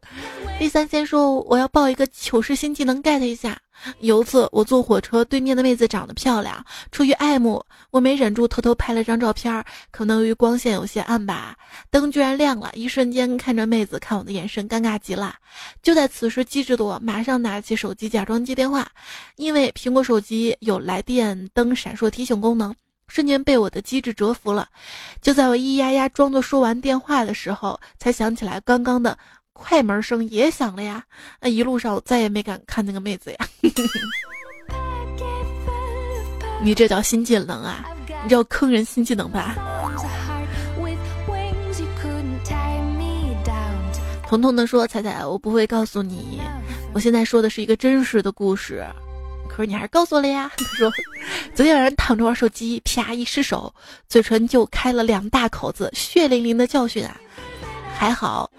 [0.59, 3.59] 第三先说我要报一个糗事新技能 get 一下。
[4.00, 9.64] 有一次，我坐火车，对面的妹子长得漂亮，出于爱慕，我没忍住偷偷拍了张照片。
[9.90, 11.56] 可能由于光线有些暗吧，
[11.90, 15.34] 灯居然亮了，一瞬间看着妹子看我的眼神尴尬极了。
[15.82, 18.88] 就在此时，机智的我马上拿起手机假装接电话，
[19.37, 22.74] 因为苹果手机有来电灯闪烁提醒功能，
[23.08, 24.68] 瞬间被我的机智折服了。
[25.20, 29.18] 就在我咿咿呀呀装作说完电话的时候，才想起来刚刚的。
[29.54, 31.02] 快门声也响了呀！
[31.40, 33.38] 那一路上我再也没敢看那个妹子呀。
[36.60, 37.86] 你这叫新技能啊？
[38.22, 39.54] 你知道坑人新技能吧？
[44.28, 46.40] 彤彤的说：“彩彩，我不会告诉你，
[46.92, 48.84] 我现在说的是一个真实的故事。
[49.48, 50.50] 可是你还是告诉我了呀。
[50.58, 50.92] ”他说
[51.54, 53.72] ：“昨天晚上躺着玩手机，啪一失手，
[54.08, 57.16] 嘴唇就开了两大口子，血淋淋的教训啊！
[57.96, 58.50] 还好。”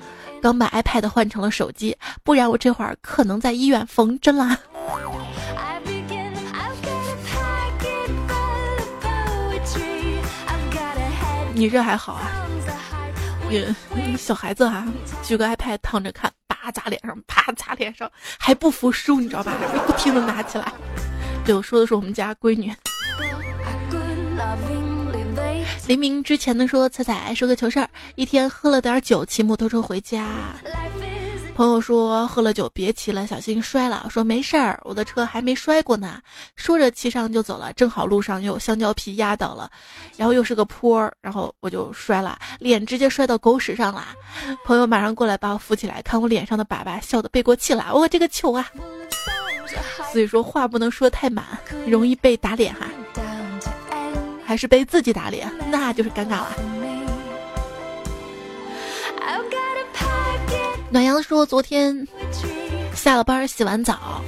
[0.45, 4.55] 刚把 ipad 换成了手机不然我这会儿可能在医院缝针啦。
[11.55, 12.29] 你这还好啊
[13.49, 14.86] 你小孩子啊
[15.23, 19.51] 举个 ipad 躺着看啪砸脸上啪砸脸上还不服输你知道吧？
[19.88, 20.71] 不停的拿起来。
[21.43, 22.71] 对我说的是我们家闺女。
[25.88, 30.28] 黎明之前的说，彩彩说个糗事儿，一天喝了点酒，骑摩托车回家。
[31.56, 34.08] 朋友说喝了酒别骑了，小心摔了。
[34.10, 36.19] 说没事儿，我的车还没摔过呢。
[36.58, 39.71] 说着骑上就走了，正好路上有香蕉皮压倒了，
[40.17, 44.06] 然后又是个坡儿，然后我就摔了，脸直接摔到狗屎上了。
[44.65, 47.93] 朋友马上过来把我扶起来，看我脸上的粑粑，笑得背过气了。
[47.93, 48.69] 我这个糗啊！
[50.12, 51.45] 所以说话不能说太满，
[51.88, 52.88] 容易被打脸哈。
[54.45, 56.55] 还是被自己打脸，那就是尴尬了。
[60.91, 62.08] 暖阳说：“昨天
[62.93, 64.21] 下了班洗完澡，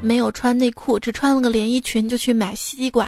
[0.00, 3.06] 没有穿内裤，只穿了个连衣裙就去买西瓜。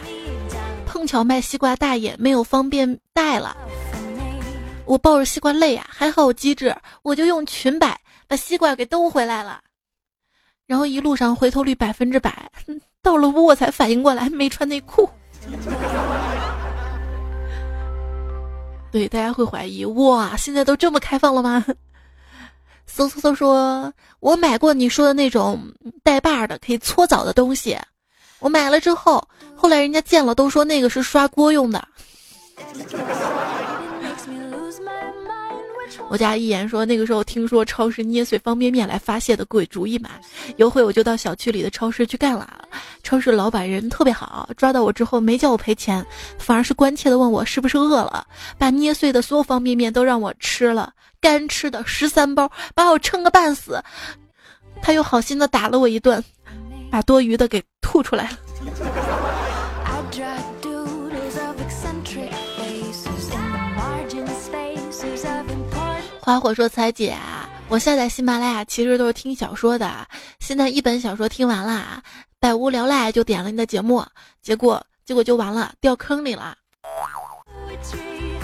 [0.85, 3.55] 碰巧卖西瓜大爷没有方便带了，
[4.85, 9.61] 我抱着西瓜累呀，还好我机智，我就用裙摆把西瓜给兜回来了。
[10.67, 12.51] 然后一路上回头率百分之百，
[13.01, 15.09] 到了屋我才反应过来没穿内裤。
[18.91, 21.63] 对，大家会怀疑哇，现在都这么开放了吗？”
[22.89, 25.61] 嗖嗖嗖说：“我买过你说的那种
[26.03, 27.77] 带把的可以搓澡的东西，
[28.39, 31.87] 我买了之后，后来人家见了都说那个是刷锅用的。”
[36.09, 40.09] 我家一言说：“那个时候听说超市捏碎方便面来发泄的鬼主意嘛，
[40.57, 42.67] 有回我就到小区里的超市去干了。
[43.03, 46.05] 超市老板人特别好，抓到我之后没叫我赔钱，
[46.37, 48.25] 反而是关切的问我是不是饿了，
[48.57, 50.91] 把捏碎的所有方便面都让我吃了。”
[51.21, 53.83] 干吃的十三包，把我撑个半死。
[54.81, 56.23] 他又好心的打了我一顿，
[56.89, 59.28] 把多余的给吐出来了。
[66.29, 67.17] 花火说：“彩姐，
[67.69, 70.07] 我下载喜马拉雅其实都是听小说的，
[70.39, 72.03] 现在一本小说听完了，
[72.39, 74.05] 百无聊赖就点了你的节目，
[74.39, 76.55] 结果结果就完了，掉坑里了。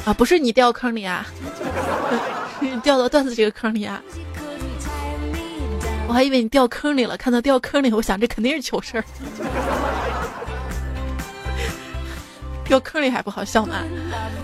[0.04, 1.28] 啊，不是你掉坑里啊。
[2.82, 4.02] ”掉到段子这个坑里啊！
[6.08, 9.06] 我还以为你掉坑里了，看到掉坑里，我想这肯定是糗事儿。
[12.66, 13.84] 掉坑里还不好笑吗？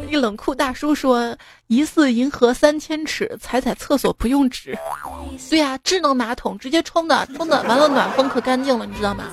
[0.07, 1.35] 一冷酷大叔说
[1.67, 4.77] ：“疑似银河三千尺，踩踩厕所不用纸。”
[5.49, 9.25] 对呀，智能马桶直接冲的，冲的完了暖风可干净了，你知道吗？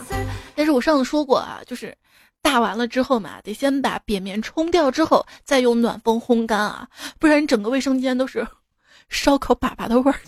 [0.55, 1.94] 但是我上次说过啊，就是
[2.40, 8.46] 大完了之后嘛，得先把扁面冲掉之后，再用暖风烘干啊，不然整个卫生间都是。
[9.11, 10.20] 烧烤粑粑的味儿，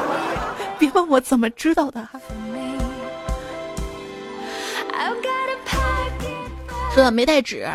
[0.78, 2.08] 别问我怎么知道的。
[6.96, 7.68] 说没带纸，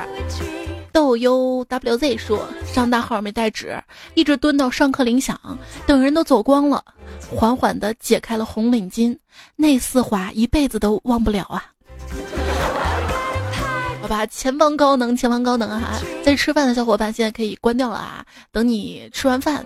[0.92, 3.80] 豆优 wz 说上大号没带纸，
[4.16, 5.40] 一直蹲到上课铃响，
[5.86, 6.84] 等人都走光了，
[7.30, 9.16] 缓缓的解开了红领巾，
[9.56, 11.64] 那丝滑一辈子都忘不了啊。
[14.02, 16.02] 好吧，前方高能，前方高能啊！
[16.26, 19.64] 在吃饭的小伙伴现在可以关掉了啊，等你吃完饭。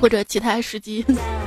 [0.00, 1.06] 或者其他时机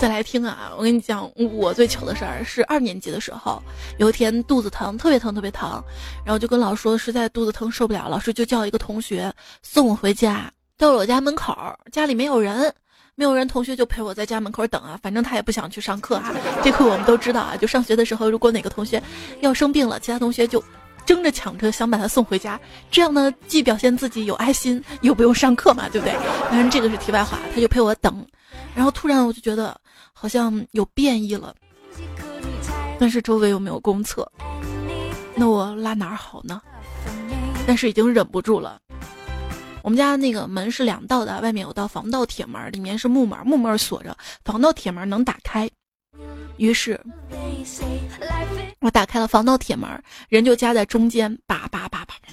[0.00, 0.70] 再来听啊！
[0.76, 3.62] 我跟你讲，我最糗的事儿是二年级的时候，
[3.96, 5.82] 有一天肚子疼，特别疼，特别疼，
[6.26, 11.56] 然后就跟老师说实在肚子疼受不了，老师就叫一个同学送我回家，到了我家门口，
[11.90, 12.70] 家里没有人，
[13.14, 16.34] 没有人，同学就陪我在家门口等啊，反正他也不想去上课啊。
[16.62, 19.02] 这课我们都知道啊，就上学的时候，如果哪个同学
[19.40, 20.62] 要生病了，其他同学就。
[21.06, 22.58] 争着抢着想把他送回家，
[22.90, 26.16] 这样呢，既表现自己有爱心，又不用上课嘛，对不对？
[26.48, 28.26] 当然这个是题外话，他就陪我等，
[28.74, 29.78] 然后突然我就觉得
[30.14, 31.54] 好像有变异了，
[32.98, 34.30] 但是周围又没有公厕，
[35.34, 36.62] 那我拉哪儿好呢？
[37.66, 38.78] 但是已经忍不住了。
[39.82, 45.70] 我们家那个门是两道的，外面有道防盗铁门，里面是木门，木门锁着，防盗铁门能打开。
[46.56, 46.98] 于是，
[48.80, 49.90] 我打开了防盗铁门，
[50.30, 52.14] 人就夹在中间，叭叭叭叭。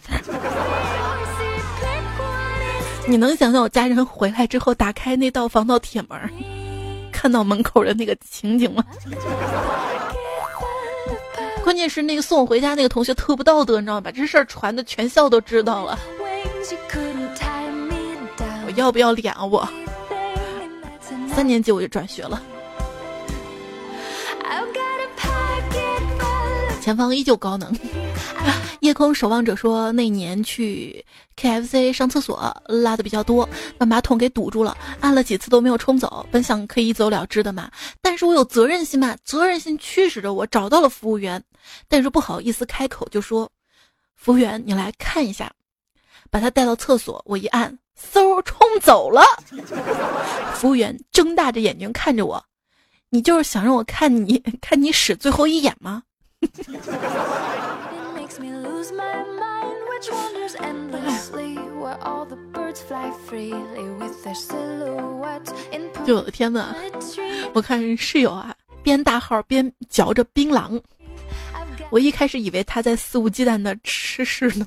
[3.08, 6.20] 你能想象我家人回来之后打开那道防盗铁门，
[7.22, 8.84] 看到门口的那个情景吗？
[11.64, 14.02] 关键是那个送我回家那个同学特不道德，你知道吗？
[14.02, 16.00] 把这事儿传的全校都知道了。
[18.66, 19.46] 我要不要脸啊？
[19.46, 19.68] 我
[21.32, 22.42] 三年级我就转学了。
[26.82, 27.72] 前方依旧高能。
[28.82, 31.06] 夜空守望者说，那年去
[31.38, 36.26] KFC 上厕所拉的比较多，把马桶给堵住了，按了几次都没有冲走。
[36.32, 37.70] 本想可以一走了之的嘛，
[38.02, 41.44] 但是我有责任心嘛，责任心驱使着我找到了服务员，
[41.88, 43.48] 但是不好意思开口，就说
[44.18, 45.52] ：“服务员，你来看一下，
[46.32, 49.22] 把他带到厕所，我一按，嗖冲走了。
[50.58, 52.44] 服务员睁大着眼睛看着我，
[53.12, 56.02] 你就是想让我看你看你屎最后一眼吗？
[66.04, 66.76] 就有的天呐，
[67.54, 70.82] 我看室友啊边大号边嚼着槟榔，
[71.92, 74.66] 我一开始以为他在肆无忌惮的吃屎呢。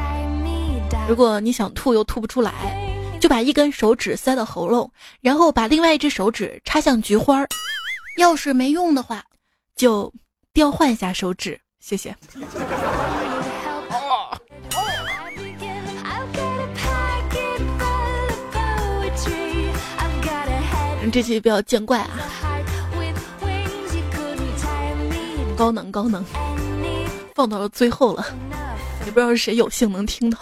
[1.06, 2.52] 如果你想吐又吐不出来，
[3.20, 7.46] 就把一根手指塞到喉咙，然后把另外一只手指插向菊花儿。
[8.18, 9.22] 要是没用的话，
[9.76, 10.10] 就
[10.54, 12.16] 调换一下手指，谢谢。
[21.10, 22.10] 这期比较见怪啊，
[25.56, 26.24] 高能高能，
[27.34, 28.26] 放到了最后了，
[29.04, 30.38] 也不知道是谁有幸能听到。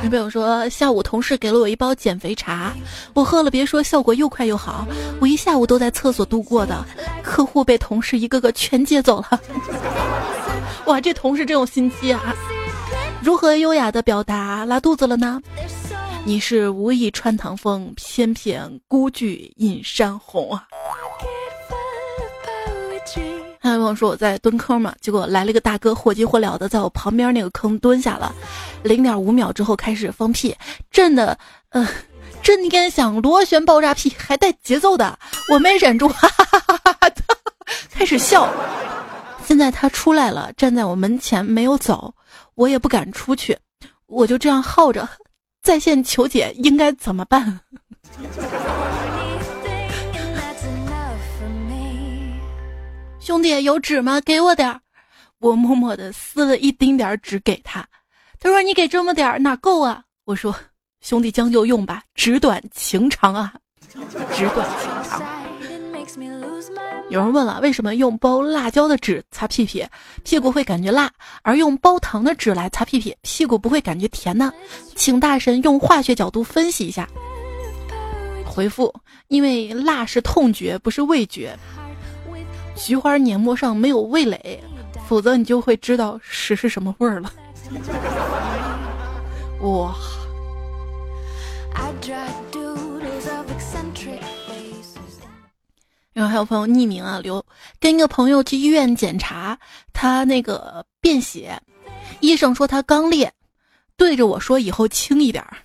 [0.00, 2.72] 女朋友说，下午同事给了我一包减肥茶，
[3.14, 4.86] 我喝了，别说效果又快又好，
[5.20, 6.84] 我一下午都在厕所度过的。
[7.22, 9.40] 客户被同事一个个全接走了，
[10.86, 12.34] 哇，这同事真有心机啊！
[13.20, 15.42] 如何优雅的表达拉肚子了呢？
[16.28, 20.68] 你是无意穿堂风，偏偏孤具映山红啊！
[23.58, 28.34] 还有朋友说我在蹲坑嘛，结果来了个大哥，火急火燎的在我旁边那个坑蹲下了，
[28.82, 30.54] 零点五秒之后开始放屁，
[30.90, 31.38] 震的，
[31.70, 31.88] 嗯，
[32.42, 35.18] 震天响，螺旋爆炸屁，还带节奏的，
[35.50, 37.36] 我没忍住，哈哈哈哈哈哈，
[37.90, 38.46] 开始笑。
[39.46, 42.12] 现在他出来了，站在我门前没有走，
[42.54, 43.56] 我也不敢出去，
[44.08, 45.08] 我就这样耗着。
[45.68, 47.60] 在线求解应该怎么办？
[53.20, 54.18] 兄弟有纸吗？
[54.22, 54.80] 给我点儿。
[55.40, 57.86] 我默默的撕了一丁点儿纸给他。
[58.40, 60.56] 他说：“你给这么点儿哪够啊？”我说
[61.04, 63.52] ：“兄弟将就用吧，纸短情长啊，
[64.34, 65.22] 纸短情长。”
[67.10, 69.86] 有人问了，为什么用包辣椒的纸擦屁屁，
[70.24, 71.10] 屁股会感觉辣，
[71.42, 74.52] 而用包糖的纸来擦屁屁，屁股不会感觉甜呢？
[74.94, 77.08] 请大神用化学角度分析一下。
[78.44, 78.92] 回复：
[79.28, 81.56] 因为辣是痛觉，不是味觉。
[82.74, 84.62] 菊花黏膜上没有味蕾，
[85.08, 87.32] 否则你就会知道屎是什么味儿了。
[89.62, 89.94] 哇！
[96.18, 97.46] 然后还有朋友匿名啊，留
[97.78, 99.56] 跟一个朋友去医院检查，
[99.92, 101.56] 他那个便血，
[102.18, 103.32] 医生说他肛裂，
[103.96, 105.56] 对着我说以后轻一点儿。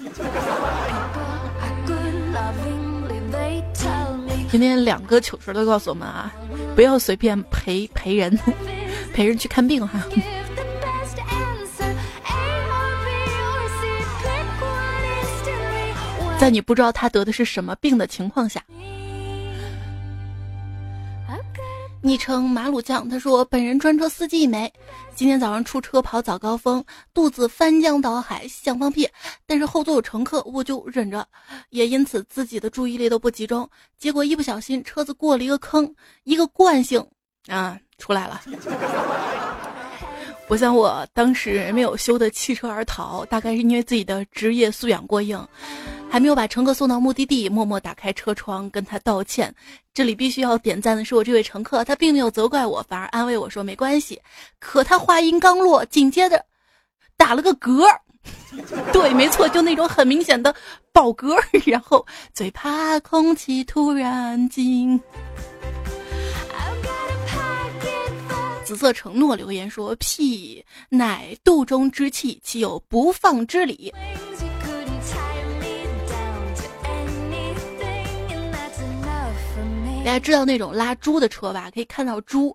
[4.50, 6.32] 今天两个糗事都告诉我们啊，
[6.74, 8.34] 不要随便陪陪人，
[9.12, 10.02] 陪人去看病哈。
[16.40, 18.64] 在你不知道他得的是什么病的情况下。
[22.00, 24.72] 昵称马鲁酱，他说：“本人专车司机一枚，
[25.16, 26.82] 今天早上出车跑早高峰，
[27.12, 29.08] 肚子翻江倒海，想放屁，
[29.46, 31.26] 但是后座有乘客，我就忍着，
[31.70, 33.68] 也因此自己的注意力都不集中，
[33.98, 35.92] 结果一不小心车子过了一个坑，
[36.22, 37.04] 一个惯性
[37.48, 38.42] 啊出来了。
[40.48, 45.38] 我想我当时没有修的弃车而逃，大概是因为自己的职业素养过硬。”
[46.10, 49.54] 还没有把乘客送到目的地，默默打开车窗跟他道歉。
[49.92, 54.18] 这里必须要点赞的是我这位乘客，他并没有责怪我，反而安慰我说没关系。
[54.58, 56.42] 可他话音刚落，紧接着
[57.18, 57.84] 打了个嗝，
[58.90, 60.54] 对，没错，就那种很明显的
[60.94, 61.36] 饱嗝，
[61.70, 64.98] 然后最怕空气突然静。
[68.68, 73.90] 紫色承诺留言说：“屁乃肚中之气，岂有不放之理？”
[80.04, 81.70] 大家知道那种拉猪的车吧？
[81.70, 82.54] 可以看到猪。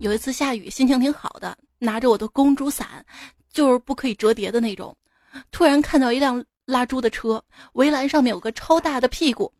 [0.00, 3.06] 有一次下雨，心情挺好的，拿着我的公主伞，
[3.52, 4.96] 就是不可以折叠的那种。
[5.52, 7.40] 突然看到一辆拉猪的车，
[7.74, 9.52] 围栏上面有个超大的屁股，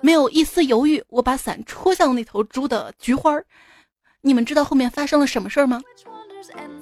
[0.00, 3.44] 没有一丝犹豫，我把伞戳向那头猪的菊花儿。
[4.26, 5.80] 你们知道后面发生了什么事儿吗？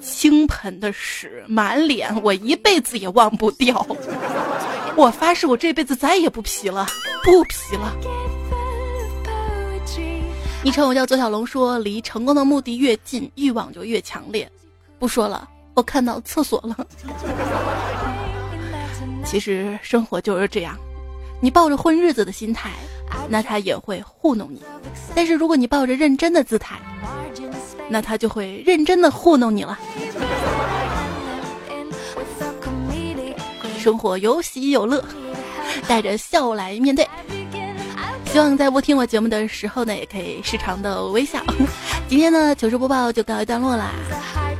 [0.01, 3.85] 倾盆的屎满脸，我一辈子也忘不掉。
[4.95, 6.87] 我发誓，我这辈子再也不皮了，
[7.23, 7.95] 不皮了。
[10.63, 14.51] 昵称我叫左小龙，说离成功的目的越近，欲望就越强烈。
[14.97, 16.75] 不说了，我看到厕所了。
[19.23, 20.75] 其实生活就是这样，
[21.45, 22.71] 你抱着混日子的心态，
[23.29, 24.57] 那他也会糊弄你；
[25.13, 26.75] 但是如果你抱着认真的姿态，
[27.87, 29.77] 那他就会认真的糊弄你了。
[33.77, 35.05] 生活有喜有乐，
[35.87, 37.07] 带着笑来面对。
[38.25, 41.39] 希望在不听我节目的时候呢，也可以时常的微笑。
[42.09, 43.91] 今天呢，糗事播报就告一段落啦，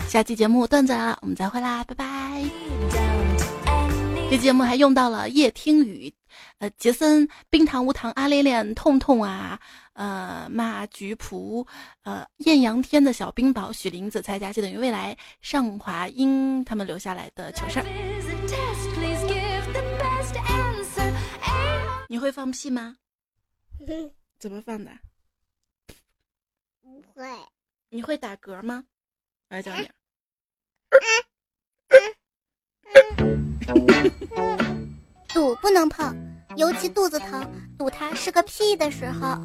[0.07, 2.05] 下期节目段子啊，我们再会啦，拜拜。
[4.29, 6.13] 这节目还用到了叶听雨、
[6.60, 9.60] 呃杰森、冰糖无糖、阿恋恋、痛痛啊、
[9.93, 11.66] 呃马菊蒲、
[12.03, 17.86] 呃艳阳天的小冰雹、许林子、蔡佳琪等于未来、尚华英他们留下来的糗事儿。
[22.08, 22.95] 你会放屁吗？
[24.39, 24.91] 怎么放的？
[26.82, 27.28] 不会。
[27.89, 28.86] 你会打嗝吗？
[29.49, 29.89] 我来教你。
[35.34, 36.16] 赌不能碰，
[36.55, 37.45] 尤其肚子疼，
[37.77, 39.37] 堵他是个屁的时候。